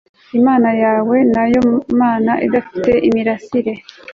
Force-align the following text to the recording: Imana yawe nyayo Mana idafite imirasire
Imana 0.39 0.69
yawe 0.83 1.15
nyayo 1.31 1.61
Mana 2.01 2.31
idafite 2.45 2.91
imirasire 3.07 3.71